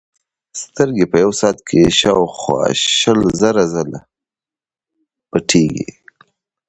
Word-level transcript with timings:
سترګې 0.61 1.05
په 1.11 1.17
یوه 1.23 1.35
ساعت 1.41 1.59
کې 1.67 1.81
شاوخوا 1.99 2.61
شل 2.97 3.19
زره 3.41 3.63
ځلې 3.73 3.99
پټېږي. 5.29 5.87